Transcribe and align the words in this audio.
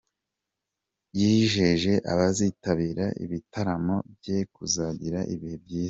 Yijeje 1.19 1.93
abazitabira 2.13 3.05
ibitaramo 3.23 3.95
bye 4.15 4.37
kuzagira 4.53 5.19
ibihe 5.33 5.57
byiza. 5.63 5.79